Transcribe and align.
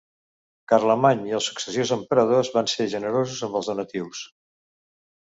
Carlemany 0.71 1.21
i 1.27 1.35
els 1.41 1.51
successius 1.51 1.93
emperadors 1.97 2.51
van 2.57 2.75
ser 2.75 2.91
generosos 2.97 3.47
amb 3.49 3.63
els 3.63 3.73
donatius. 3.75 4.29